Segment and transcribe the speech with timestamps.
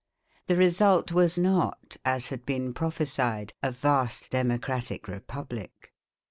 [0.47, 5.93] The result was not, as had been prophesied, a vast democratic republic.